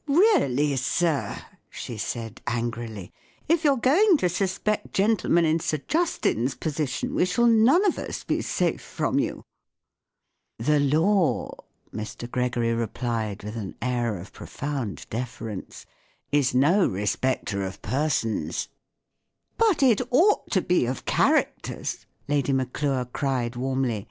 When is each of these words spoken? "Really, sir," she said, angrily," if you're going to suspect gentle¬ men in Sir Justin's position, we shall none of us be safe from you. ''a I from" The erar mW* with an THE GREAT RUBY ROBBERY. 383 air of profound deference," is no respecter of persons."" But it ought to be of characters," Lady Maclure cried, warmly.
"Really, 0.06 0.76
sir," 0.76 1.34
she 1.70 1.96
said, 1.96 2.42
angrily," 2.46 3.14
if 3.48 3.64
you're 3.64 3.78
going 3.78 4.18
to 4.18 4.28
suspect 4.28 4.92
gentle¬ 4.92 5.30
men 5.30 5.46
in 5.46 5.58
Sir 5.58 5.78
Justin's 5.88 6.54
position, 6.54 7.14
we 7.14 7.24
shall 7.24 7.46
none 7.46 7.82
of 7.86 7.96
us 7.96 8.22
be 8.22 8.42
safe 8.42 8.82
from 8.82 9.18
you. 9.18 9.42
''a 10.60 10.64
I 10.64 10.64
from" 10.64 10.90
The 10.90 10.96
erar 10.96 11.00
mW* 11.00 11.60
with 11.94 12.04
an 12.08 12.14
THE 12.18 12.26
GREAT 12.26 12.56
RUBY 12.56 12.72
ROBBERY. 12.72 12.86
383 13.40 13.74
air 13.90 14.18
of 14.18 14.32
profound 14.34 15.06
deference," 15.08 15.86
is 16.30 16.54
no 16.54 16.86
respecter 16.86 17.62
of 17.62 17.80
persons."" 17.80 18.68
But 19.56 19.82
it 19.82 20.02
ought 20.10 20.50
to 20.50 20.60
be 20.60 20.84
of 20.84 21.06
characters," 21.06 22.04
Lady 22.28 22.52
Maclure 22.52 23.06
cried, 23.06 23.56
warmly. 23.56 24.08